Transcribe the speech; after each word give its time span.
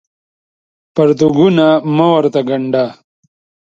پرتوګونه 0.95 1.67
مه 1.95 2.05
ورته 2.13 2.41
ګاڼډه 2.47 2.85